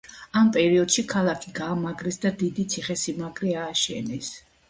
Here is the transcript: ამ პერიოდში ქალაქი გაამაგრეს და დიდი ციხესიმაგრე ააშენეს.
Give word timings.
ამ 0.39 0.47
პერიოდში 0.53 1.03
ქალაქი 1.11 1.51
გაამაგრეს 1.59 2.17
და 2.25 2.31
დიდი 2.41 2.65
ციხესიმაგრე 2.75 3.53
ააშენეს. 3.65 4.35